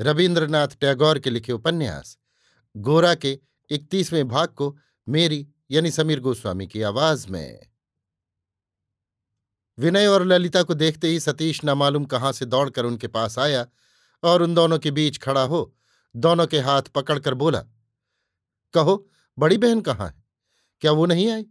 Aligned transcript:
रविन्द्रनाथ 0.00 0.68
टैगोर 0.68 1.18
के 1.18 1.30
लिखे 1.30 1.52
उपन्यास। 1.52 2.18
गोरा 2.76 3.14
के 3.14 3.40
इकतीसवें 3.70 4.28
भाग 4.28 4.48
को 4.48 4.78
मेरी, 5.08 5.48
यानी 5.70 5.90
समीर 5.90 6.20
गोस्वामी 6.20 6.66
की 6.66 6.82
आवाज़ 6.82 7.28
में। 7.28 7.66
विनय 9.78 10.06
और 10.06 10.24
ललिता 10.24 10.62
को 10.62 10.74
देखते 10.74 11.08
ही 11.08 11.20
सतीश 11.20 11.60
न 11.64 11.70
मालूम 11.70 12.04
कहाँ 12.04 12.32
से 12.32 12.44
दौड़कर 12.44 12.84
उनके 12.84 13.08
पास 13.08 13.38
आया 13.38 13.66
और 14.22 14.42
उन 14.42 14.54
दोनों 14.54 14.78
के 14.78 14.90
बीच 14.90 15.18
खड़ा 15.18 15.42
हो, 15.42 15.76
दोनों 16.16 16.46
के 16.46 16.60
हाथ 16.60 16.82
पकड़कर 16.82 17.34
बोला, 17.34 17.64
कहो, 18.74 19.10
बड़ी 19.38 19.58
बहन 19.58 19.80
कहाँ 19.80 20.08
है? 20.08 20.24
क्या 20.80 20.92
वो 20.92 21.06
नहीं 21.06 21.30
आई? 21.30 21.46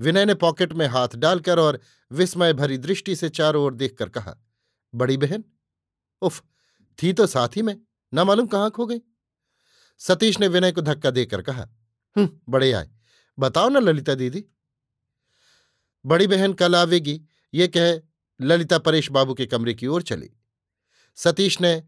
विनय 0.00 0.24
ने 0.24 0.34
पॉकेट 0.34 0.72
में 0.72 0.86
हाथ 0.86 1.08
डालकर 1.14 1.58
और 1.58 1.80
विस्मय 2.12 2.52
भरी 2.52 2.78
दृष्टि 2.78 3.16
से 3.16 3.28
चारों 3.28 3.64
ओर 3.64 3.74
देखकर 3.74 4.08
कहा, 4.08 4.36
बड़ी 4.94 5.16
बहन? 5.16 5.44
उफ 6.22 6.44
थी 6.98 7.12
तो 7.12 7.26
साथ 7.26 7.56
ही 7.56 7.62
में, 7.62 7.76
न 8.12 8.20
मालूम 8.20 8.46
कहाँ 8.46 8.70
खो 8.70 8.86
गई। 8.86 9.00
सतीश 10.00 10.38
ने 10.40 10.48
विनय 10.48 10.72
को 10.72 10.82
धक्का 10.82 11.10
देकर 11.10 11.42
कहा 11.42 11.68
हम्म 12.16 12.28
बड़े 12.48 12.72
आए, 12.72 12.88
बताओ 13.38 13.68
ना 13.68 13.80
ललिता 13.80 14.14
दीदी। 14.14 14.44
बड़ी 16.04 16.26
बहन 16.26 16.52
कल 16.52 16.76
आवेगी, 16.76 17.20
ये 17.54 17.68
कह, 17.68 18.00
ललिता 18.40 18.78
परेश 18.78 19.10
बाबू 19.10 19.34
के 19.34 19.46
कमरे 19.46 19.74
की 19.74 19.86
ओर 19.86 20.02
चली। 20.02 20.30
सतीश 21.18 21.60
ने 21.60 21.82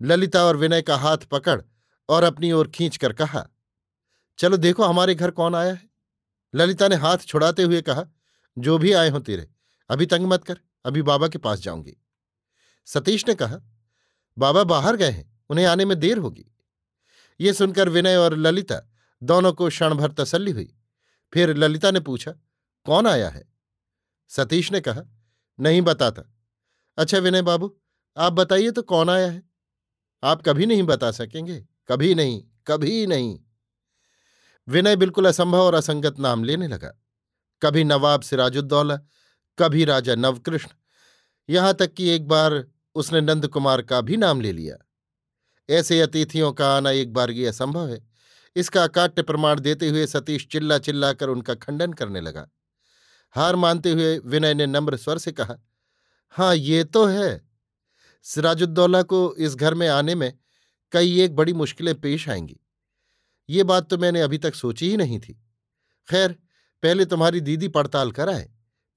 ललिता 0.00 0.44
और 0.44 0.56
विनय 0.56 0.82
का 0.82 0.96
हाथ 0.96 1.18
पकड़ 1.30 1.60
और 2.08 2.24
अपनी 2.24 2.52
ओर 2.52 2.68
खींचकर 2.68 3.12
कहा, 3.12 3.46
चलो 4.38 4.56
देखो 4.56 4.84
हमारे 4.84 5.14
घर 5.14 5.30
कौन 5.30 5.54
आया 5.54 5.72
है? 5.72 5.90
ललिता 6.54 6.88
ने 6.88 6.96
हाथ 6.96 7.18
छुड़ाते 7.18 7.62
हुए 7.62 7.80
कहा, 7.82 8.04
जो 8.56 8.78
भी 8.78 8.92
आए 8.92 9.08
हो 9.08 9.18
तेरे, 9.20 9.48
अभी 9.90 10.06
तंग 10.06 10.26
मत 10.26 10.44
कर, 10.44 10.58
अभी 10.84 11.02
बाबा 11.02 11.28
के 11.28 11.38
पास 11.38 11.60
जाऊँगी। 11.60 11.96
सतीश 12.88 13.26
ने 13.28 13.34
कहा 13.34 13.60
बाबा 14.38 14.64
बाहर 14.64 14.96
गए 14.96 15.10
हैं, 15.10 15.40
उन्हें 15.50 15.66
आने 15.66 15.84
में 15.84 16.00
देर 16.00 16.18
होगी। 16.18 16.46
ये 17.40 17.52
सुनकर 17.52 17.88
विनय 17.88 18.16
और 18.16 18.36
ललिता 18.36 18.80
दोनों 19.22 19.52
को 19.52 19.68
क्षण 19.68 19.94
भर 19.94 20.12
तसल्ली 20.12 20.50
हुई। 20.50 20.74
फिर 21.32 21.56
ललिता 21.56 21.90
ने 21.90 22.00
पूछा, 22.00 22.32
कौन 22.84 23.06
आया 23.06 23.28
है? 23.28 23.44
सतीश 24.28 24.72
ने 24.72 24.80
कहा, 24.80 25.02
नहीं 25.60 25.82
बताता। 25.82 26.22
अच्छा 26.98 27.18
विनय 27.18 27.42
बाबू, 27.42 27.76
आप 28.16 28.32
बताइए 28.32 28.70
तो 28.70 28.82
कौन 28.82 29.10
आया 29.10 29.30
है? 29.30 29.42
आप 30.22 30.42
कभी 30.42 30.66
नहीं 30.66 30.82
बता 30.82 31.10
सकेंगे, 31.10 31.66
कभी 31.88 32.14
नहीं 32.14 32.42
कभी 32.66 33.06
नहीं। 33.06 33.38
विनय 34.68 34.96
बिल्कुल 34.96 35.26
असंभव 35.28 35.58
और 35.58 35.74
असंगत 35.74 36.18
नाम 36.18 36.44
लेने 36.44 36.68
लगा। 36.68 36.92
कभी 37.62 37.84
नवाब 37.84 38.22
सिराजुद्दौला, 38.22 38.96
कभी 39.58 39.84
राजा 39.84 40.14
नवकृष्ण। 40.14 40.68
यहाँ 41.48 41.74
तक 41.74 41.92
कि 41.94 42.08
एक 42.08 42.28
बार 42.28 42.71
उसने 42.94 43.20
नंद 43.20 43.46
कुमार 43.48 43.82
का 43.82 44.00
भी 44.00 44.16
नाम 44.16 44.40
ले 44.40 44.52
लिया। 44.52 44.76
ऐसे 45.68 46.00
अतिथियों 46.00 46.52
का 46.52 46.74
आना 46.76 46.90
एक 46.90 47.12
बार 47.12 47.30
ये 47.30 47.46
असंभव 47.46 47.88
है। 47.88 48.00
इसका 48.56 48.82
अकाट्य 48.84 49.22
प्रमाण 49.22 49.60
देते 49.60 49.88
हुए 49.88 50.06
सतीश 50.06 50.46
चिल्ला 50.52 50.78
चिल्ला 50.78 51.12
कर 51.12 51.28
उनका 51.28 51.54
खंडन 51.54 51.92
करने 51.92 52.20
लगा। 52.20 52.48
हार 53.34 53.56
मानते 53.56 53.90
हुए 53.90 54.18
विनय 54.18 54.54
ने 54.54 54.66
नम्र 54.66 54.96
स्वर 54.96 55.18
से 55.18 55.32
कहा 55.32 55.56
हाँ 56.34 56.54
ये 56.56 56.84
तो 56.84 57.04
है। 57.06 57.40
सिराजुद्दौला 58.26 59.02
को 59.02 59.34
इस 59.36 59.54
घर 59.54 59.74
में 59.74 59.86
आने 59.88 60.14
में 60.14 60.32
कई 60.92 61.20
एक 61.20 61.34
बड़ी 61.36 61.52
मुश्किलें 61.52 61.94
पेश 62.00 62.28
आएँगी। 62.28 62.58
ये 63.48 63.62
बात 63.62 63.88
तो 63.90 63.98
मैंने 63.98 64.20
अभी 64.20 64.38
तक 64.38 64.54
सोची 64.54 64.90
ही 64.90 64.96
नहीं 64.96 65.18
थी। 65.20 65.32
खैर, 66.08 66.32
पहले 66.82 67.04
तुम्हारी 67.04 67.40
दीदी 67.40 67.68
पड़ताल 67.68 68.10
कराए 68.12 68.48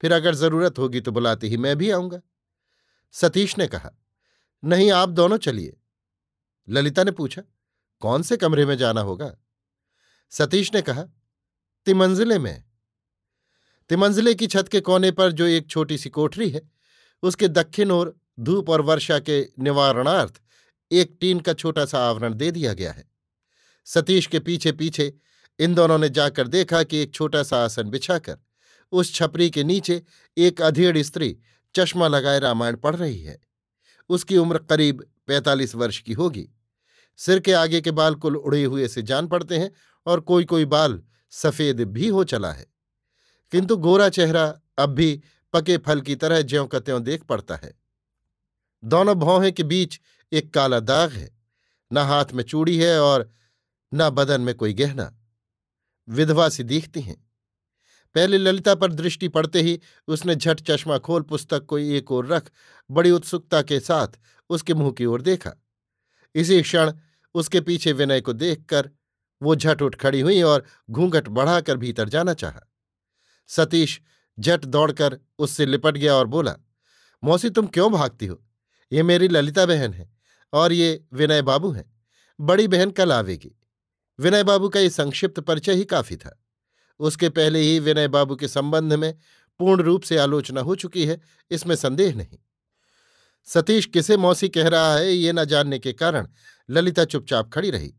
फिर 0.02 0.12
अगर 0.12 0.34
ज़रूरत 0.34 0.78
होगी 0.78 1.00
तो 1.00 1.12
बुलाते 1.12 1.48
ही 1.48 1.56
मैं 1.56 1.76
भी 1.76 1.90
आऊँगा। 1.90 2.20
सतीश 3.20 3.58
ने 3.58 3.66
कहा, 3.66 3.90
नहीं, 4.64 4.90
आप 4.90 5.08
दोनों 5.08 5.38
चलिए। 5.38 5.76
ललिता 6.68 7.04
ने 7.04 7.10
पूछा, 7.10 7.42
कौन 8.00 8.22
से 8.22 8.36
कमरे 8.36 8.66
में 8.66 8.78
जाना 8.78 9.00
होगा? 9.00 9.36
सतीश 10.30 10.74
ने 10.74 10.82
कहा, 10.82 11.04
तिमंजिले 11.84 12.38
में। 12.38 12.64
तिमंजिले 13.88 14.34
की 14.34 14.46
छत 14.46 14.68
के 14.68 14.80
कोने 14.80 15.10
पर 15.10 15.32
जो 15.32 15.46
एक 15.46 15.66
छोटी 15.66 15.98
सी 15.98 16.10
कोठरी 16.10 16.50
है, 16.50 16.70
उसके 17.22 17.48
दक्षिण 17.48 17.90
ओर 17.90 18.20
धूप 18.40 18.70
और 18.70 18.80
वर्षा 18.80 19.18
के 19.18 19.48
निवारणार्थ 19.58 20.40
एक 20.92 21.16
टीन 21.20 21.40
का 21.40 21.52
छोटा 21.52 21.84
सा 21.84 21.98
आवरण 22.08 22.34
दे 22.34 22.50
दिया 22.50 22.72
गया 22.72 22.92
है। 22.92 23.10
सतीश 23.84 24.26
के 24.26 24.40
पीछे 24.40 24.72
पीछे 24.72 25.14
इन 25.58 25.74
दोनों 25.74 25.98
ने 25.98 26.08
जाकर 26.08 26.48
देखा 26.48 26.82
कि 26.82 26.96
एक 26.96 27.14
छोटा 27.14 27.42
सा 27.42 27.64
आसन 27.64 27.90
बिछाकर 27.90 28.38
उस 28.92 29.14
छपरी 29.14 29.50
के 29.50 29.64
नीचे 29.64 30.02
एक 30.36 30.62
अधेड़ 30.62 30.98
स्त्री 30.98 31.38
चश्मा 31.76 32.08
लगाए 32.08 32.38
रामायण 32.38 32.76
पढ़ 32.76 32.96
रही 32.96 33.22
है। 33.22 33.40
उसकी 34.08 34.36
उम्र 34.36 34.58
करीब 34.58 35.10
पैंतालीस 35.26 35.74
वर्ष 35.74 35.98
की 35.98 36.12
होगी। 36.12 36.48
सिर 37.16 37.40
के 37.40 37.52
आगे 37.52 37.80
के 37.80 37.90
बाल 37.90 38.14
कुल 38.14 38.36
उड़े 38.36 38.64
हुए 38.64 38.88
से 38.88 39.02
जान 39.02 39.26
पड़ते 39.26 39.58
हैं 39.58 39.72
और 40.06 40.20
कोई 40.20 40.44
कोई 40.44 40.64
बाल 40.64 41.02
सफ़ेद 41.30 41.80
भी 41.80 42.08
हो 42.08 42.24
चला 42.24 42.52
है। 42.52 42.66
किंतु 43.52 43.76
गोरा 43.76 44.08
चेहरा 44.08 44.60
अब 44.78 44.90
भी 44.90 45.22
पके 45.52 45.78
फल 45.78 46.00
की 46.00 46.16
तरह 46.16 46.42
ज्यों 46.42 46.66
का 46.66 46.80
त्यों 46.80 47.02
देख 47.02 47.22
पड़ता 47.22 47.56
है। 47.56 47.80
दोनों 48.84 49.14
भौहें 49.14 49.52
के 49.52 49.62
बीच 49.62 50.00
एक 50.32 50.54
काला 50.54 50.80
दाग 50.80 51.10
है। 51.10 51.38
न 51.92 51.98
हाथ 51.98 52.24
में 52.34 52.44
चूड़ी 52.44 52.78
है 52.78 53.00
और 53.00 53.30
न 53.94 54.10
बदन 54.10 54.40
में 54.40 54.54
कोई 54.54 54.72
गहना। 54.72 55.18
विधवा 56.08 56.48
सी 56.48 56.62
दिखती 56.62 57.00
हैं। 57.00 57.25
पहले 58.16 58.38
ललिता 58.38 58.74
पर 58.74 58.92
दृष्टि 58.92 59.28
पड़ते 59.28 59.62
ही 59.62 59.80
उसने 60.08 60.34
झट 60.34 60.60
चश्मा 60.60 60.98
खोल 60.98 61.22
पुस्तक 61.22 61.64
को 61.64 61.78
एक 61.78 62.12
ओर 62.12 62.26
रख, 62.26 62.50
बड़ी 62.90 63.10
उत्सुकता 63.10 63.62
के 63.62 63.80
साथ 63.80 64.08
उसके 64.50 64.74
मुँह 64.74 64.92
की 64.92 65.04
ओर 65.04 65.22
देखा। 65.22 65.52
इसी 66.34 66.62
क्षण 66.62 66.92
उसके 67.34 67.60
पीछे 67.60 67.92
विनय 67.92 68.20
को 68.20 68.32
देखकर 68.32 68.90
वो 69.42 69.56
झट 69.56 69.82
उठ 69.82 69.94
खड़ी 69.94 70.20
हुई 70.20 70.42
और 70.42 70.64
घूंघट 70.90 71.28
बढ़ाकर 71.28 71.76
भीतर 71.76 72.08
जाना 72.08 72.34
चाहा। 72.34 72.72
सतीश 73.46 74.00
झट 74.40 74.64
दौड़कर 74.64 75.20
उससे 75.38 75.66
लिपट 75.66 75.96
गया 75.96 76.14
और 76.14 76.26
बोला, 76.26 76.56
मौसी, 77.24 77.50
तुम 77.50 77.66
क्यों 77.66 77.92
भागती 77.92 78.26
हो? 78.26 78.44
ये 78.92 79.02
मेरी 79.02 79.28
ललिता 79.28 79.66
बहन 79.66 79.92
है 79.94 80.10
और 80.52 80.72
ये 80.72 81.04
विनय 81.12 81.42
बाबू 81.42 81.70
हैं। 81.70 82.00
बड़ी 82.40 82.68
बहन 82.68 82.90
कल 82.90 83.12
आवेगी। 83.12 83.60
विनय 84.18 84.44
बाबू 84.44 84.68
का 84.68 84.80
ये 84.80 84.90
संक्षिप्त 84.90 85.40
परिचय 85.40 85.74
ही 85.74 85.84
काफ़ी 85.84 86.16
था। 86.16 86.42
उसके 87.00 87.28
पहले 87.28 87.60
ही 87.60 87.78
विनय 87.78 88.08
बाबू 88.08 88.36
के 88.36 88.48
संबंध 88.48 88.92
में 88.92 89.14
पूर्ण 89.58 89.82
रूप 89.82 90.02
से 90.02 90.16
आलोचना 90.18 90.60
हो 90.60 90.74
चुकी 90.74 91.06
है, 91.06 91.20
इसमें 91.50 91.76
संदेह 91.76 92.14
नहीं। 92.14 92.38
सतीश 93.44 93.86
किसे 93.86 94.16
मौसी 94.16 94.48
कह 94.48 94.68
रहा 94.68 94.94
है, 94.94 95.12
ये 95.12 95.32
न 95.32 95.44
जानने 95.44 95.78
के 95.78 95.92
कारण 95.92 96.28
ललिता 96.70 97.04
चुपचाप 97.04 97.50
खड़ी 97.52 97.70
रही। 97.70 97.94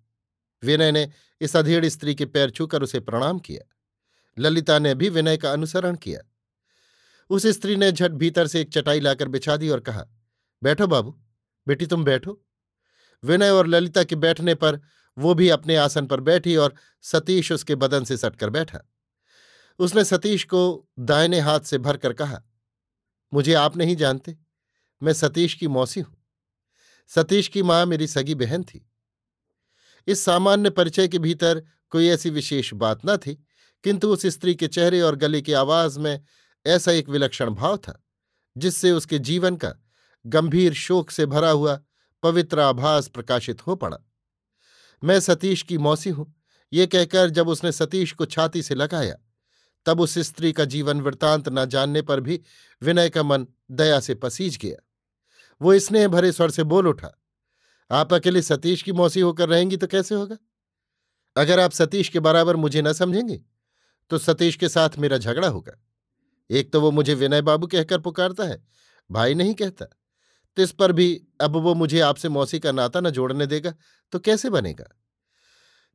विनय 0.64 0.92
ने 0.92 1.10
इस 1.42 1.56
अधेड़ 1.56 1.86
स्त्री 1.86 2.16
के 2.16 2.26
पैर 2.26 2.50
छूकर 2.50 2.84
उसे 2.84 3.00
प्रणाम 3.00 3.40
किया। 3.40 3.74
ललिता 4.38 4.80
ने 4.80 4.96
भी 4.96 5.10
विनय 5.10 5.38
का 5.38 5.52
अनुसरण 5.52 5.96
किया। 5.96 6.20
उस 7.30 7.46
स्त्री 7.48 7.76
ने 7.76 7.92
झट 7.92 8.12
भीतर 8.12 8.48
से 8.48 8.62
एक 8.62 8.70
चटाई 8.74 9.00
लाकर 9.00 9.28
बिछा 9.28 9.58
दी 9.58 9.70
और 9.70 9.80
कहा, 9.80 10.06
बैठो 10.64 10.88
बाबू, 10.88 11.20
बेटी 11.68 11.86
तुम 11.86 12.04
बैठो। 12.04 12.42
विनय 13.24 13.50
और 13.50 13.68
ललिता 13.68 14.04
के 14.04 14.16
बैठने 14.16 14.56
पर 14.56 14.82
वो 15.18 15.34
भी 15.34 15.50
अपने 15.50 15.76
आसन 15.76 16.06
पर 16.06 16.20
बैठी 16.20 16.56
और 16.56 16.74
सतीश 17.04 17.52
उसके 17.52 17.76
बदन 17.76 18.04
से 18.04 18.18
सटकर 18.18 18.50
बैठा। 18.50 18.80
उसने 19.80 20.04
सतीश 20.04 20.44
को 20.44 20.90
दाहिने 21.00 21.40
हाथ 21.40 21.60
से 21.60 21.78
भरकर 21.78 22.14
कहा, 22.14 22.42
मुझे 23.34 23.54
आप 23.54 23.78
नहीं 23.78 23.96
जानते, 23.96 24.38
मैं 25.02 25.14
सतीश 25.14 25.54
की 25.54 25.68
मौसी 25.68 26.00
हूँ। 26.00 26.16
सतीश 27.08 27.48
की 27.48 27.64
माँ 27.64 27.86
मेरी 27.86 28.08
सगी 28.08 28.36
बहन 28.36 28.64
थी। 28.64 28.90
इस 30.08 30.24
सामान्य 30.26 30.70
परिचय 30.70 31.08
के 31.08 31.20
भीतर 31.20 31.64
कोई 31.90 32.08
ऐसी 32.08 32.30
विशेष 32.30 32.74
बात 32.74 33.02
न 33.06 33.18
थी, 33.18 33.34
किंतु 33.84 34.10
उस 34.10 34.26
स्त्री 34.26 34.56
के 34.56 34.68
चेहरे 34.68 35.02
और 35.02 35.16
गले 35.16 35.42
की 35.42 35.54
आवाज़ 35.54 36.00
में 36.00 36.22
ऐसा 36.66 36.92
एक 36.92 37.10
विलक्षण 37.10 37.50
भाव 37.50 37.78
था, 37.78 38.04
जिससे 38.58 38.92
उसके 38.92 39.20
जीवन 39.20 39.56
का 39.56 39.74
गंभीर 40.26 40.74
शोक 40.74 41.12
से 41.12 41.26
भरा 41.26 41.50
हुआ 41.50 41.80
पवित्र 42.24 42.60
आभास 42.60 43.08
प्रकाशित 43.08 43.68
हो 43.68 43.76
पड़ा। 43.76 43.98
मैं 45.04 45.20
सतीश 45.20 45.62
की 45.62 45.78
मौसी 45.80 46.10
हूँ। 46.10 46.34
ये 46.72 46.86
कहकर 46.88 47.30
जब 47.30 47.50
उसने 47.50 47.72
सतीश 47.72 48.12
को 48.12 48.26
छाती 48.26 48.62
से 48.62 48.76
लगाया, 48.76 49.16
तब 49.86 50.00
उस 50.02 50.18
स्त्री 50.20 50.52
का 50.54 50.66
जीवन 50.66 51.02
वृतांत 51.02 51.50
न 51.50 51.66
जानने 51.66 52.02
पर 52.02 52.20
भी 52.20 52.40
विनय 52.82 53.10
का 53.10 53.24
मन 53.24 53.46
दया 53.72 54.00
से 54.00 54.16
पसीज 54.16 54.58
गया। 54.58 54.78
वो 55.62 55.78
स्नेह 55.80 56.08
भरे 56.08 56.32
स्वर 56.32 56.52
से 56.52 56.64
बोल 56.66 56.88
उठा, 56.88 57.12
आप 57.92 58.14
अकेले 58.14 58.42
सतीश 58.42 58.82
की 58.84 58.92
मौसी 58.94 59.20
होकर 59.20 59.50
रहेंगी 59.50 59.78
तो 59.78 59.88
कैसे 59.88 60.16
होगा? 60.16 60.38
अगर 61.36 61.60
आप 61.60 61.72
सतीश 61.72 62.10
के 62.10 62.20
बराबर 62.20 62.56
मुझे 62.56 62.82
न 62.82 62.94
समझेंगे 62.94 63.40
तो 64.12 64.18
सतीश 64.18 64.56
के 64.56 64.70
साथ 64.70 64.98
मेरा 64.98 65.18
झगड़ा 65.18 65.48
होगा। 65.48 65.74
एक 66.50 66.72
तो 66.74 66.82
वो 66.82 66.92
मुझे 66.92 67.14
विनय 67.14 67.42
बाबू 67.42 67.68
कहकर 67.68 68.00
पुकारता 68.00 68.44
है, 68.44 68.64
भाई 69.10 69.34
नहीं 69.34 69.54
कहता। 69.54 69.86
तो 70.58 70.64
इस 70.64 70.72
पर 70.72 70.92
भी 70.92 71.22
अब 71.42 71.56
वो 71.56 71.74
मुझे 71.76 72.00
आपसे 72.00 72.30
मौसी 72.30 72.60
का 72.60 72.72
नाता 72.72 73.00
न 73.00 73.10
जोड़ने 73.10 73.46
देगा 73.48 73.74
तो 74.14 74.20
कैसे 74.20 74.50
बनेगा? 74.50 74.86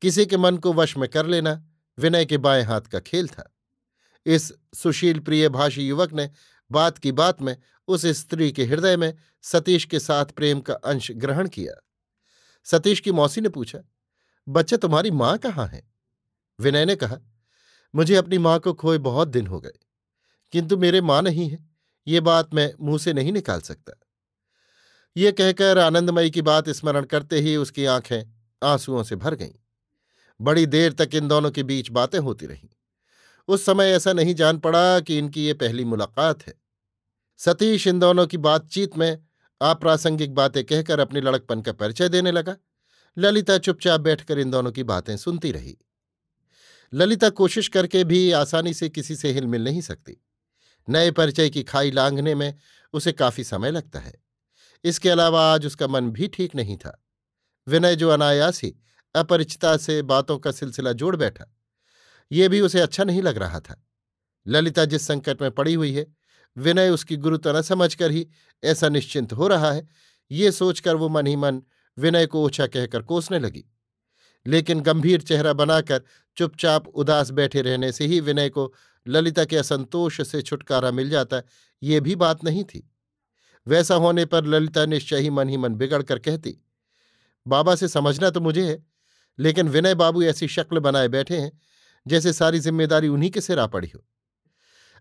किसी 0.03 0.27
के 0.27 0.37
मन 0.37 0.57
को 0.57 0.73
वश 0.73 0.97
में 0.97 1.09
कर 1.09 1.27
लेना, 1.27 1.63
विनय 1.99 2.25
के 2.25 2.39
बाएँ 2.39 2.63
हाथ 2.63 2.81
का 2.83 3.01
खेल 3.01 3.29
था। 3.29 3.49
इस 4.27 4.53
सुशील 4.75 5.19
प्रिय 5.19 5.49
भाषी 5.49 5.87
युवक 5.89 6.13
ने 6.13 6.31
बात 6.71 6.99
की 6.99 7.13
बात 7.13 7.43
में 7.43 7.57
उस 7.89 8.07
स्त्री 8.07 8.51
के 8.53 8.65
हृदय 8.65 8.97
में 8.97 9.15
सतीश 9.43 9.85
के 9.85 10.01
साथ 10.01 10.27
प्रेम 10.27 10.61
का 10.61 10.75
अंश 10.75 11.11
ग्रहण 11.13 11.49
किया। 11.49 11.75
सतीश 12.67 13.01
की 13.01 13.13
मौसी 13.13 13.41
ने 13.41 13.49
पूछा, 13.49 13.79
बच्चा 14.47 14.77
तुम्हारी 14.77 15.11
माँ 15.11 15.37
कहाँ 15.39 15.67
है? 15.67 15.83
विनय 16.59 16.85
ने 16.85 16.97
कहा, 16.97 17.19
मुझे 17.95 18.15
अपनी 18.15 18.39
माँ 18.39 18.59
को 18.59 18.73
खोए 18.75 18.99
बहुत 18.99 19.29
दिन 19.29 19.47
हो 19.47 19.61
गए, 19.61 19.79
किंतु 20.53 20.77
मेरे 20.77 21.01
माँ 21.01 21.21
नहीं 21.23 21.49
है, 21.51 21.59
ये 22.07 22.21
बात 22.21 22.55
मैं 22.55 22.73
मुँह 22.81 22.99
से 22.99 23.13
नहीं 23.13 23.33
निकाल 23.33 23.61
सकता। 23.61 23.93
ये 25.17 25.33
कहकर 25.33 25.79
आनंदमयी 25.79 26.31
की 26.31 26.43
बात 26.43 26.69
स्मरण 26.69 27.05
करते 27.05 27.41
ही 27.41 27.57
उसकी 27.57 27.85
आँखें 27.85 28.23
आंसुओं 28.63 29.03
से 29.03 29.17
भर 29.17 29.35
गईं। 29.35 29.53
बड़ी 30.41 30.67
देर 30.67 30.93
तक 30.93 31.11
इन 31.15 31.29
दोनों 31.29 31.51
के 31.51 31.63
बीच 31.63 31.91
बातें 31.91 32.19
होती 32.19 32.47
रहीं। 32.47 32.69
उस 33.49 33.65
समय 33.65 33.85
ऐसा 33.85 34.13
नहीं 34.13 34.35
जान 34.35 34.59
पड़ा 34.59 35.01
कि 35.01 35.19
इनकी 35.19 35.45
ये 35.45 35.55
पहली 35.55 35.85
मुलाकात 35.85 36.47
है। 36.47 36.55
सतीश 37.39 37.87
इन 37.87 37.99
दोनों 37.99 38.27
की 38.27 38.37
बातचीत 38.37 38.99
में 38.99 39.25
अप्रासंगिक 39.61 40.35
बातें 40.35 40.65
कहकर 40.65 41.01
अपने 41.01 41.21
लड़कपन 41.21 41.61
का 41.63 41.73
परिचय 41.73 42.09
देने 42.09 42.33
लगा। 42.33 42.57
ललिता 43.19 43.59
चुपचाप 43.59 44.01
बैठकर 44.01 44.39
इन 44.39 44.51
दोनों 44.51 44.73
की 44.73 44.83
बातें 44.83 45.17
सुनती 45.17 45.53
रही। 45.53 45.79
ललिता 46.95 47.31
कोशिश 47.31 47.69
करके 47.69 48.05
भी 48.05 48.33
आसानी 48.33 48.75
से 48.75 48.89
किसी 48.89 49.17
से 49.17 49.33
हिलमिल 49.33 49.65
नहीं 49.65 49.81
सकती। 49.81 50.25
नए 50.89 51.11
परिचय 51.11 51.51
की 51.51 51.63
खाई 51.63 51.91
लांघने 51.91 52.35
में 52.35 52.55
उसे 52.93 53.13
काफ़ी 53.13 53.45
समय 53.45 53.71
लगता 53.71 53.99
है। 53.99 54.22
इसके 54.85 55.11
अलावा 55.11 55.55
आज 55.55 55.67
उसका 55.67 55.87
मन 55.87 56.11
भी 56.11 56.29
ठीक 56.29 56.55
नहीं 56.55 56.77
था। 56.77 57.05
विनय 57.69 57.97
जो 57.97 58.09
अनायास 58.09 58.63
ही 58.63 58.75
अपरिचिता 59.15 59.77
से 59.77 60.03
बातों 60.03 60.39
का 60.39 60.51
सिलसिला 60.51 60.93
जोड़ 60.93 61.17
बैठा। 61.17 61.57
ये 62.33 62.49
भी 62.49 62.61
उसे 62.61 62.81
अच्छा 62.81 63.05
नहीं 63.05 63.23
लग 63.23 63.37
रहा 63.37 63.61
था। 63.61 63.87
ललिता 64.47 64.85
जिस 64.85 65.07
संकट 65.07 65.43
में 65.43 65.51
पड़ी 65.51 65.75
हुई 65.75 65.93
है, 65.93 66.07
विनय 66.57 66.89
उसकी 66.89 67.17
गुरुता 67.17 67.53
न 67.53 67.63
समझकर 67.63 68.11
ही 68.11 68.29
ऐसा 68.65 68.89
निश्चिंत 68.89 69.33
हो 69.33 69.49
रहा 69.49 69.73
है, 69.73 69.89
ये 70.31 70.53
सोचकर 70.53 70.95
वो 70.95 71.09
मन 71.09 71.27
ही 71.27 71.37
मन 71.37 71.63
विनय 71.99 72.27
को 72.27 72.45
ओछा 72.45 72.67
कहकर 72.67 73.03
कोसने 73.03 73.39
लगी। 73.39 73.65
लेकिन 74.47 74.81
गंभीर 74.81 75.21
चेहरा 75.21 75.53
बनाकर 75.53 76.03
चुपचाप 76.37 76.89
उदास 76.89 77.31
बैठे 77.31 77.63
रहने 77.63 77.93
से 77.93 78.07
ही 78.07 78.21
विनय 78.21 78.49
को 78.49 78.75
ललिता 79.09 79.45
के 79.45 79.57
असंतोष 79.57 80.21
से 80.21 80.43
छुटकारा 80.43 80.91
मिल 80.91 81.11
जाता, 81.11 81.43
ये 81.83 82.01
भी 82.01 82.17
बात 82.17 82.45
नहीं 82.45 82.65
थी। 82.65 82.92
वैसा 83.67 83.95
होने 83.95 84.25
पर 84.25 84.45
ललिता 84.45 84.85
निश्चय 84.87 85.17
ही 85.17 85.31
मन 85.31 85.49
ही 85.49 85.57
मन 85.57 85.75
बिगड़ 85.75 86.03
कर 86.03 86.19
कहती, 86.19 86.57
बाबा 87.47 87.75
से 87.75 87.89
समझना 87.89 88.31
तो 88.31 88.41
मुझे 88.41 88.67
है, 88.69 88.83
लेकिन 89.39 89.69
विनय 89.69 89.95
बाबू 89.95 90.23
ऐसी 90.23 90.49
शक्ल 90.49 90.79
बनाए 90.81 91.09
बैठे 91.09 91.39
हैं, 91.39 91.53
जैसे 92.07 92.33
सारी 92.33 92.59
ज़िम्मेदारी 92.59 93.09
उन्हीं 93.09 93.31
के 93.31 93.41
सिर 93.41 93.67
पड़ी 93.67 93.89
हो। 93.89 94.05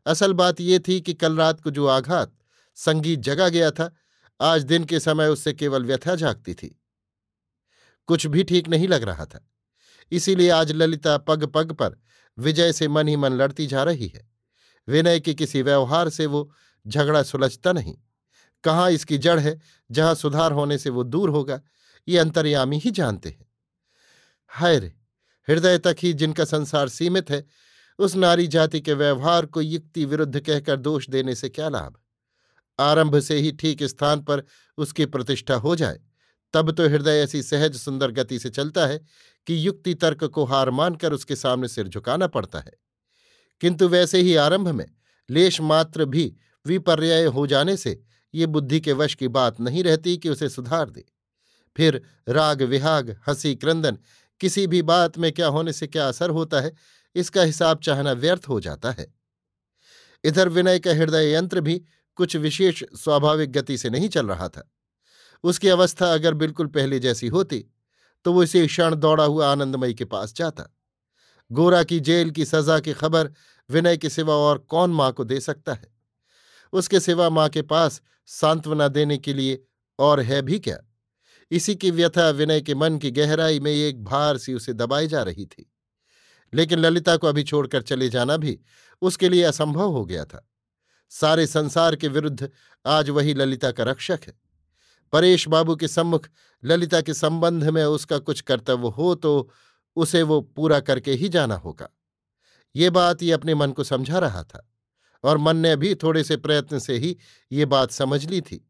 असल 0.06 0.34
बात 0.34 0.62
यह 0.62 0.80
थी 0.80 1.00
कि 1.02 1.13
कल 1.13 1.38
रात 1.38 1.60
को 1.62 1.72
जो 1.72 1.88
आघात, 1.88 2.34
संगीत 2.78 3.19
जगा 3.19 3.48
गया 3.50 3.72
था, 3.72 3.92
आज 4.40 4.63
दिन 4.63 4.84
के 4.84 5.00
समय 5.00 5.28
उससे 5.28 5.54
केवल 5.54 5.86
व्यथा 5.86 6.16
जागती 6.16 6.54
थी। 6.54 6.75
कुछ 8.10 8.25
भी 8.28 8.44
ठीक 8.44 8.68
नहीं 8.69 8.88
लग 8.88 9.04
रहा 9.04 9.25
था, 9.25 9.46
इसीलिए 10.12 10.50
आज 10.50 10.72
ललिता 10.72 11.18
पग 11.19 11.46
पग 11.46 11.72
पर 11.74 12.00
विजय 12.38 12.72
से 12.74 12.88
मन 12.88 13.08
ही 13.08 13.16
मन 13.16 13.34
लड़ती 13.34 13.68
जा 13.68 13.84
रही 13.84 14.08
है। 14.08 14.30
विनय 14.88 15.19
के 15.19 15.34
किसी 15.34 15.62
व्यवहार 15.62 16.10
से 16.10 16.25
वो 16.25 16.50
झगड़ा 16.86 17.22
सुलझता 17.24 17.72
नहीं। 17.72 17.96
कहाँ 18.63 18.92
इसकी 18.92 19.18
जड़ 19.18 19.40
है, 19.40 19.60
जहाँ 19.92 20.16
सुधार 20.16 20.52
होने 20.52 20.78
से 20.78 20.90
वो 20.90 21.04
दूर 21.04 21.30
होगा, 21.30 21.62
ये 22.08 22.18
अंतर्यामी 22.18 22.80
ही 22.80 22.92
जानते 22.92 23.30
हैं। 23.30 23.52
हाय 24.48 24.80
रे, 24.80 24.94
हृदय 25.48 25.78
तक 25.78 25.96
ही 26.00 26.13
जिनका 26.13 26.46
संसार 26.46 26.90
सीमित 26.90 27.30
है, 27.30 27.46
उस 28.00 28.16
नारी 28.16 28.48
जाति 28.48 28.81
के 28.81 28.94
व्यवहार 28.94 29.46
को 29.46 29.62
युक्ति 29.62 30.06
विरुद्ध 30.06 30.40
कहकर 30.40 30.75
दोष 30.75 31.10
देने 31.10 31.36
से 31.36 31.50
क्या 31.50 31.69
लाभ? 31.69 31.96
आरंभ 32.80 33.19
से 33.19 33.36
ही 33.36 33.52
ठीक 33.52 33.84
स्थान 33.84 34.22
पर 34.22 34.44
उसकी 34.78 35.06
प्रतिष्ठा 35.06 35.56
हो 35.56 35.75
जाए, 35.75 36.00
तब 36.54 36.72
तो 36.72 36.88
हृदय 36.90 37.19
ऐसी 37.19 37.44
सहज 37.44 37.75
सुंदर 37.75 38.12
गति 38.12 38.40
से 38.40 38.50
चलता 38.50 38.86
है 38.86 38.98
कि 39.48 39.68
युक्ति 39.68 39.94
तर्क 39.94 40.24
को 40.24 40.46
हार 40.46 40.69
मानकर 40.69 41.13
उसके 41.13 41.36
सामने 41.36 41.68
सिर 41.68 41.88
झुकाना 41.88 42.28
पड़ता 42.28 42.60
है। 42.60 42.72
किंतु 43.62 43.88
वैसे 43.88 44.22
ही 44.22 44.36
आरंभ 44.36 44.68
में, 44.68 44.92
लेश 45.30 45.62
मात्र 45.62 46.06
भी 46.06 46.36
विपर्य 46.66 47.25
हो 47.25 47.48
जाने 47.48 47.78
से 47.78 48.02
ये 48.33 48.45
बुद्धि 48.45 48.80
के 48.81 48.94
वश 48.94 49.16
की 49.16 49.28
बात 49.28 49.60
नहीं 49.60 49.83
रहती 49.83 50.18
कि 50.18 50.30
उसे 50.30 50.50
सुधार 50.50 50.89
दे। 50.89 51.04
फिर 51.75 52.01
राग, 52.30 52.62
विहाग, 52.62 53.19
हँसी, 53.28 53.56
क्रंदन, 53.56 53.98
किसी 54.42 54.68
भी 54.68 54.81
बात 54.81 55.18
में 55.18 55.31
क्या 55.31 55.48
होने 55.48 55.74
से 55.74 55.88
क्या 55.88 56.07
असर 56.07 56.30
होता 56.30 56.62
है, 56.62 56.74
इसका 57.16 57.42
हिसाब 57.42 57.80
चाहना 57.80 58.12
व्यर्थ 58.12 58.48
हो 58.50 58.60
जाता 58.60 58.92
है। 58.92 59.13
इधर 60.24 60.50
विनय 60.50 60.80
का 60.80 60.92
हृदय 60.92 61.33
यंत्र 61.33 61.62
भी 61.62 61.81
कुछ 62.16 62.36
विशेष 62.36 62.83
स्वाभाविक 62.95 63.51
गति 63.51 63.78
से 63.78 63.89
नहीं 63.89 64.10
चल 64.10 64.28
रहा 64.28 64.48
था। 64.50 64.69
उसकी 65.44 65.68
अवस्था 65.68 66.13
अगर 66.13 66.34
बिल्कुल 66.34 66.68
पहले 66.68 67.00
जैसी 67.00 67.27
होती 67.27 67.66
तो 68.25 68.34
वो 68.34 68.44
इसी 68.44 68.68
क्षण 68.68 68.95
दौड़ा 68.95 69.24
हुआ 69.24 69.48
आनंदमयी 69.48 69.94
के 69.94 70.06
पास 70.06 70.34
जाता। 70.34 70.67
गोरा 71.51 71.84
की 71.84 72.00
जेल 72.00 72.32
की 72.32 72.46
सजा 72.46 72.79
की 72.79 72.94
खबर 72.94 73.29
विनय 73.70 73.98
के 73.98 74.10
सिवा 74.10 74.36
और 74.36 74.58
कौन 74.58 74.91
माँ 74.91 75.12
को 75.12 75.24
दे 75.24 75.39
सकता 75.39 75.74
है? 75.74 75.90
उसके 76.74 77.00
सिवा 77.00 77.30
माँ 77.30 77.50
के 77.50 77.62
पास 77.62 78.01
सांत्वना 78.25 78.88
देने 78.88 79.18
के 79.18 79.34
लिए 79.34 79.63
और 80.00 80.20
है 80.20 80.42
भी 80.42 80.60
क्या? 80.60 80.78
इसी 81.51 81.75
की 81.75 81.92
व्यथा 81.92 82.30
विनय 82.30 82.62
के 82.62 82.75
मन 82.75 82.98
की 82.98 83.12
गहराई 83.12 83.60
में 83.60 83.72
एक 83.72 84.04
भार 84.04 84.38
सी 84.38 84.54
उसे 84.54 84.74
दबाई 84.74 85.08
जा 85.08 85.24
रही 85.24 85.46
थी। 85.46 85.72
लेकिन 86.54 86.80
ललिता 86.80 87.18
को 87.18 87.28
अभी 87.28 87.44
छोड़कर 87.44 87.82
चले 87.82 88.10
जाना 88.10 88.38
भी 88.38 88.60
उसके 89.01 89.30
लिए 89.30 89.44
असंभव 89.44 89.92
हो 89.92 90.06
गया 90.06 90.25
था। 90.25 90.50
सारे 91.10 91.48
संसार 91.48 91.96
के 91.96 92.08
विरुद्ध 92.08 92.50
आज 92.86 93.10
वही 93.10 93.34
ललिता 93.34 93.72
का 93.72 93.84
रक्षक 93.84 94.20
है। 94.28 94.34
परेश 95.12 95.48
बाबू 95.48 95.75
के 95.75 95.88
सम्मुख 95.88 96.28
ललिता 96.63 97.01
के 97.01 97.13
संबंध 97.13 97.63
में 97.63 97.84
उसका 97.84 98.18
कुछ 98.18 98.42
कर्तव्य 98.42 98.90
हो 98.90 99.16
तो 99.16 99.51
उसे 99.96 100.24
वो 100.24 100.42
पूरा 100.42 100.80
करके 100.80 101.12
ही 101.12 101.30
जाना 101.30 101.56
होगा। 101.56 101.90
ये 102.75 102.90
बात 102.90 103.24
ये 103.24 103.32
अपने 103.32 103.56
मन 103.56 103.72
को 103.72 103.84
समझा 103.84 104.20
रहा 104.20 104.44
था। 104.44 104.71
और 105.24 105.38
मन 105.38 105.58
ने 105.58 105.75
भी 105.75 105.96
थोड़े 105.96 106.24
से 106.24 106.38
प्रयत्न 106.38 106.80
से 106.80 106.98
ही 106.98 107.18
ये 107.51 107.66
बात 107.66 107.92
समझ 107.92 108.25
ली 108.25 108.42
थी। 108.42 108.68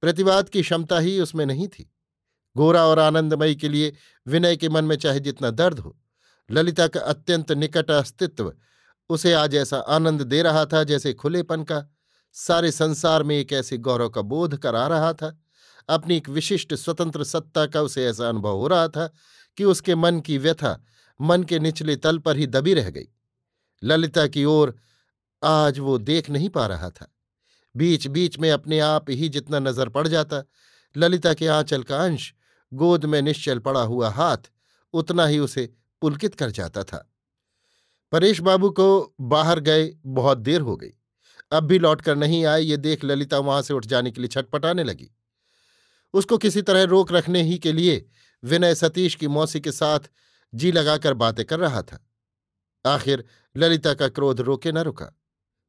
प्रतिवाद 0.00 0.48
की 0.48 0.62
क्षमता 0.62 0.98
ही 0.98 1.20
उसमें 1.20 1.46
नहीं 1.46 1.68
थी। 1.68 1.90
गोरा 2.56 2.84
और 2.86 2.98
आनंदमयी 2.98 3.54
के 3.56 3.68
लिए 3.68 3.92
विनय 4.26 4.56
के 4.56 4.68
मन 4.68 4.84
में 4.84 4.96
चाहे 4.96 5.20
जितना 5.20 5.50
दर्द 5.50 5.78
हो, 5.78 5.98
ललिता 6.50 6.86
का 6.86 7.00
अत्यंत 7.00 7.52
निकट 7.52 7.90
अस्तित्व 7.90 8.52
उसे 9.08 9.32
आज 9.32 9.54
ऐसा 9.54 9.78
आनंद 9.78 10.22
दे 10.22 10.42
रहा 10.42 10.64
था 10.64 10.82
जैसे 10.84 11.12
खुलेपन 11.12 11.62
का। 11.62 11.84
सारे 12.32 12.70
संसार 12.72 13.22
में 13.22 13.36
एक 13.36 13.52
ऐसे 13.52 13.78
गौरव 13.78 14.08
का 14.08 14.22
बोध 14.22 14.56
करा 14.58 14.86
रहा 14.86 15.12
था। 15.12 15.38
अपनी 15.88 16.16
एक 16.16 16.28
विशिष्ट 16.28 16.74
स्वतंत्र 16.74 17.24
सत्ता 17.24 17.66
का 17.66 17.82
उसे 17.82 18.06
ऐसा 18.06 18.28
अनुभव 18.28 18.56
हो 18.56 18.66
रहा 18.68 18.88
था 18.88 19.12
कि 19.56 19.64
उसके 19.64 19.94
मन 19.94 20.20
की 20.20 20.38
व्यथा 20.38 20.84
मन 21.20 21.42
के 21.42 21.58
निचले 21.58 21.96
तल 21.96 22.18
पर 22.18 22.36
ही 22.36 22.46
दबी 22.46 22.74
रह 22.74 22.90
गई। 22.90 23.06
ललिता 23.82 24.26
की 24.26 24.44
ओर 24.44 24.74
आज 25.46 25.78
वो 25.78 25.98
देख 25.98 26.30
नहीं 26.30 26.48
पा 26.48 26.66
रहा 26.66 26.90
था। 26.90 27.12
बीच 27.74 28.06
बीच 28.06 28.38
में 28.38 28.50
अपने 28.50 28.78
आप 28.80 29.10
ही 29.10 29.28
जितना 29.28 29.58
नज़र 29.58 29.88
पड़ 29.88 30.06
जाता, 30.08 30.42
ललिता 30.96 31.34
के 31.34 31.46
आंचल 31.46 31.82
का 31.82 32.02
अंश 32.04 32.32
गोद 32.72 33.04
में 33.04 33.20
निश्चल 33.22 33.58
पड़ा 33.58 33.80
हुआ 33.80 34.08
हाथ 34.10 34.50
उतना 34.94 35.26
ही 35.26 35.38
उसे 35.38 35.68
पुलकित 36.02 36.34
कर 36.34 36.50
जाता 36.50 36.82
था। 36.84 37.12
परेश 38.12 38.40
बाबू 38.40 38.70
को 38.70 39.14
बाहर 39.20 39.60
गए 39.60 39.90
बहुत 40.06 40.38
देर 40.38 40.60
हो 40.60 40.76
गई। 40.76 40.92
अब 41.52 41.64
भी 41.64 41.78
लौटकर 41.78 42.16
नहीं 42.16 42.44
आए, 42.44 42.60
ये 42.60 42.76
देख 42.76 43.04
ललिता 43.04 43.38
वहाँ 43.38 43.62
से 43.62 43.74
उठ 43.74 43.86
जाने 43.86 44.10
के 44.10 44.20
लिए 44.20 44.28
छटपटाने 44.28 44.84
लगी। 44.84 45.10
उसको 46.14 46.38
किसी 46.38 46.62
तरह 46.62 46.82
रोक 46.82 47.12
रखने 47.12 47.42
ही 47.42 47.58
के 47.58 47.72
लिए 47.72 48.04
विनय 48.42 48.74
सतीश 48.74 49.14
की 49.14 49.28
मौसी 49.28 49.60
के 49.60 49.72
साथ 49.72 50.00
जी 50.54 50.72
लगाकर 50.72 51.14
बातें 51.14 51.44
कर 51.44 51.58
रहा 51.58 51.82
था। 51.82 51.98
आखिर 52.86 53.24
ललिता 53.56 53.94
का 53.94 54.08
क्रोध 54.08 54.40
रोके 54.40 54.72
न 54.72 54.78
रुका। 54.78 55.12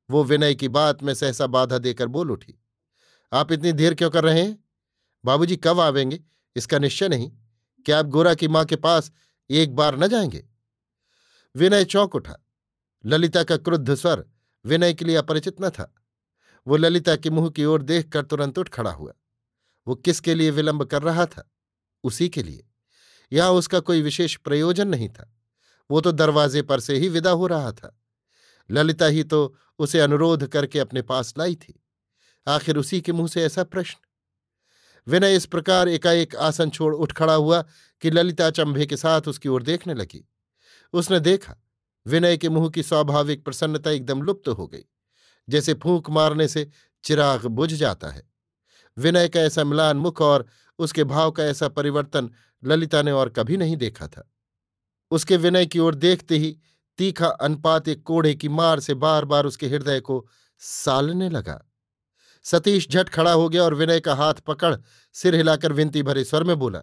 वो 0.09 0.23
विनय 0.23 0.55
की 0.55 0.67
बात 0.67 1.03
में 1.03 1.13
सहसा 1.13 1.47
बाधा 1.47 1.77
देकर 1.77 2.07
बोल 2.07 2.31
उठी, 2.31 2.55
आप 3.33 3.51
इतनी 3.51 3.71
देर 3.71 3.93
क्यों 3.93 4.09
कर 4.09 4.23
रहे 4.23 4.41
हैं? 4.41 4.63
बाबूजी 5.25 5.55
कब 5.57 5.79
आवेंगे? 5.79 6.23
इसका 6.55 6.79
निश्चय 6.79 7.07
नहीं। 7.07 7.31
क्या 7.85 7.99
आप 7.99 8.05
गोरा 8.05 8.33
की 8.33 8.47
माँ 8.47 8.65
के 8.65 8.75
पास 8.75 9.11
एक 9.49 9.75
बार 9.75 9.97
न 9.99 10.07
जाएँगे? 10.07 10.47
विनय 11.55 11.85
चौंक 11.85 12.15
उठा। 12.15 12.35
ललिता 13.05 13.43
का 13.43 13.57
क्रुद्ध 13.57 13.95
स्वर 13.95 14.25
विनय 14.65 14.93
के 14.93 15.05
लिए 15.05 15.15
अपरिचित 15.15 15.55
न 15.61 15.69
था। 15.69 15.93
वो 16.67 16.77
ललिता 16.77 17.15
के 17.15 17.29
मुँह 17.29 17.49
की 17.49 17.65
ओर 17.65 17.81
देखकर 17.81 18.25
तुरंत 18.25 18.59
उठ 18.59 18.69
खड़ा 18.69 18.91
हुआ। 18.91 19.13
वो 19.87 19.95
किसके 19.95 20.35
लिए 20.35 20.51
विलंब 20.51 20.83
कर 20.83 21.01
रहा 21.01 21.25
था? 21.25 21.51
उसी 22.03 22.29
के 22.29 22.43
लिए। 22.43 22.67
यहाँ 23.33 23.51
उसका 23.51 23.79
कोई 23.79 24.01
विशेष 24.01 24.35
प्रयोजन 24.35 24.87
नहीं 24.87 25.09
था। 25.09 25.33
वो 25.91 26.01
तो 26.01 26.11
दरवाजे 26.11 26.61
पर 26.61 26.79
से 26.79 26.97
ही 26.97 27.09
विदा 27.09 27.31
हो 27.31 27.47
रहा 27.47 27.71
था। 27.71 27.99
ललिता 28.69 29.05
ही 29.05 29.23
तो 29.23 29.55
उसे 29.79 29.99
अनुरोध 29.99 30.47
करके 30.47 30.79
अपने 30.79 31.01
पास 31.01 31.33
लाई 31.37 31.55
थी। 31.55 31.81
आखिर 32.47 32.77
उसी 32.77 33.01
के 33.01 33.11
मुँह 33.11 33.27
से 33.27 33.43
ऐसा 33.43 33.63
प्रश्न। 33.63 33.99
विनय 35.07 35.35
इस 35.35 35.45
प्रकार 35.45 35.89
एकाएक 35.89 36.35
आसन 36.35 36.69
छोड़ 36.69 36.93
उठ 36.95 37.11
खड़ा 37.11 37.33
हुआ 37.33 37.61
कि 38.01 38.09
ललिता 38.09 38.49
चंभे 38.49 38.85
के 38.85 38.97
साथ 38.97 39.27
उसकी 39.27 39.49
ओर 39.49 39.63
देखने 39.63 39.93
लगी। 39.93 40.23
उसने 40.93 41.19
देखा, 41.19 41.55
विनय 42.05 42.37
के 42.37 42.49
मुँह 42.49 42.69
की 42.69 42.83
स्वाभाविक 42.83 43.43
प्रसन्नता 43.45 43.91
एकदम 43.91 44.21
लुप्त 44.21 44.47
हो 44.47 44.67
गई, 44.67 44.83
जैसे 45.47 45.73
फूंक 45.73 46.09
मारने 46.09 46.47
से 46.47 46.69
चिराग 47.03 47.45
बुझ 47.45 47.73
जाता 47.73 48.09
है। 48.09 48.23
विनय 48.97 49.29
का 49.29 49.39
ऐसा 49.39 49.63
मिलान 49.63 49.97
मुख 49.97 50.21
और 50.21 50.45
उसके 50.79 51.03
भाव 51.03 51.31
का 51.31 51.43
ऐसा 51.43 51.67
परिवर्तन 51.67 52.29
ललिता 52.63 53.01
ने 53.01 53.11
और 53.11 53.29
कभी 53.29 53.57
नहीं 53.57 53.77
देखा 53.77 54.07
था। 54.07 54.29
उसके 55.11 55.37
विनय 55.37 55.65
की 55.65 55.79
ओर 55.79 55.95
देखते 55.95 56.37
ही 56.37 56.57
तीखा 56.97 57.27
अनपात 57.27 57.87
एक 57.87 58.03
कोड़े 58.03 58.33
की 58.35 58.49
मार 58.49 58.79
से 58.79 58.93
बार 58.93 59.25
बार 59.25 59.45
उसके 59.45 59.67
हृदय 59.67 59.99
को 59.99 60.27
सालने 60.59 61.29
लगा। 61.29 61.61
सतीश 62.43 62.89
झट 62.89 63.09
खड़ा 63.09 63.31
हो 63.31 63.49
गया 63.49 63.63
और 63.63 63.73
विनय 63.73 63.99
का 63.99 64.15
हाथ 64.15 64.33
पकड़ 64.33 64.75
सिर 65.13 65.35
हिलाकर 65.35 65.73
विनती 65.73 66.03
भरे 66.03 66.23
स्वर 66.23 66.43
में 66.43 66.55
बोला, 66.55 66.81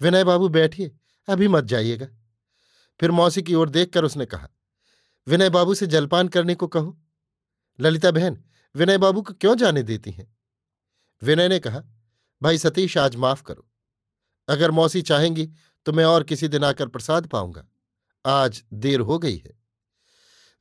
विनय 0.00 0.24
बाबू, 0.24 0.48
बैठिए, 0.48 0.96
अभी 1.28 1.48
मत 1.48 1.64
जाइएगा। 1.64 2.06
फिर 3.00 3.10
मौसी 3.10 3.42
की 3.42 3.54
ओर 3.54 3.68
देखकर 3.68 4.04
उसने 4.04 4.26
कहा, 4.26 4.48
विनय 5.26 5.50
बाबू 5.50 5.74
से 5.74 5.86
जलपान 5.86 6.28
करने 6.28 6.54
को 6.54 6.66
कहो। 6.66 6.98
ललिता 7.80 8.10
बहन, 8.10 8.42
विनय 8.74 8.98
बाबू 8.98 9.22
को 9.22 9.34
क्यों 9.34 9.56
जाने 9.56 9.82
देती 9.82 10.10
हैं? 10.10 10.36
विनय 11.22 11.48
ने 11.48 11.58
कहा, 11.58 11.82
भाई 12.42 12.58
सतीश, 12.58 12.98
आज 12.98 13.16
माफ़ 13.16 13.42
करो। 13.42 13.66
अगर 14.48 14.70
मौसी 14.70 15.02
चाहेंगी 15.02 15.48
तो 15.86 15.92
मैं 15.92 16.04
और 16.04 16.24
किसी 16.24 16.48
दिन 16.48 16.64
आकर 16.64 16.88
प्रसाद 16.88 17.26
पाऊँगा। 17.26 17.66
आज 18.26 18.64
देर 18.72 19.00
हो 19.00 19.18
गई 19.18 19.36
है। 19.36 19.60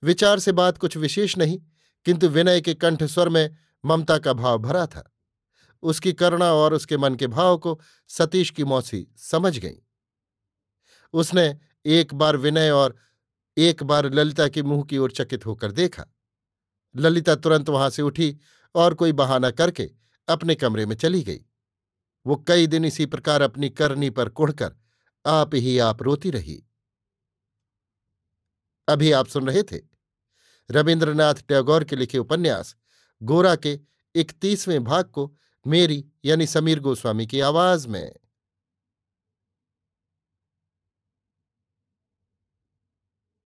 विचार 0.03 0.39
से 0.39 0.51
बात 0.51 0.77
कुछ 0.77 0.97
विशेष 0.97 1.37
नहीं, 1.37 1.59
किंतु 2.05 2.29
विनय 2.29 2.61
के 2.61 2.73
कंठ 2.73 3.03
स्वर 3.03 3.29
में 3.29 3.57
ममता 3.85 4.17
का 4.17 4.33
भाव 4.33 4.57
भरा 4.57 4.85
था। 4.85 5.11
उसकी 5.83 6.13
करुणा 6.13 6.53
और 6.53 6.73
उसके 6.73 6.97
मन 6.97 7.15
के 7.15 7.27
भाव 7.27 7.57
को 7.57 7.81
सतीश 8.07 8.49
की 8.49 8.63
मौसी 8.63 9.07
समझ 9.17 9.57
गई। 9.57 9.75
उसने 11.13 11.57
एक 11.85 12.13
बार 12.13 12.37
विनय 12.37 12.71
और 12.71 12.95
एक 13.57 13.83
बार 13.83 14.13
ललिता 14.13 14.47
के 14.47 14.63
मुँह 14.63 14.83
की 14.83 14.97
ओर 14.97 15.11
चकित 15.11 15.45
होकर 15.45 15.71
देखा। 15.71 16.05
ललिता 16.95 17.35
तुरंत 17.35 17.69
वहाँ 17.69 17.89
से 17.89 18.01
उठी 18.01 18.37
और 18.75 18.93
कोई 18.93 19.11
बहाना 19.11 19.51
करके 19.51 19.91
अपने 20.27 20.55
कमरे 20.55 20.85
में 20.85 20.95
चली 20.95 21.23
गई। 21.23 21.45
वो 22.25 22.35
कई 22.35 22.67
दिन 22.67 22.85
इसी 22.85 23.05
प्रकार 23.05 23.41
अपनी 23.41 23.69
करनी 23.69 24.09
पर 24.09 24.29
कुढ़कर 24.29 24.75
आप 25.25 25.55
ही 25.55 25.79
आप 25.79 26.03
रोती 26.03 26.29
रही। 26.29 26.63
अभी 28.87 29.11
आप 29.11 29.27
सुन 29.27 29.47
रहे 29.47 29.63
थे 29.63 29.79
रविन्द्रनाथ 30.71 31.35
टैगोर 31.47 31.83
के 31.83 31.95
लिखे 31.95 32.17
उपन्यास, 32.17 32.75
गोरा 33.23 33.55
के 33.55 33.79
इकतीसवें 34.15 34.83
भाग 34.83 35.05
को 35.05 35.35
मेरी 35.67 36.05
यानी 36.25 36.47
समीर 36.47 36.79
गोस्वामी 36.79 37.27
की 37.27 37.39
आवाज़ 37.39 37.87
में। 37.87 38.15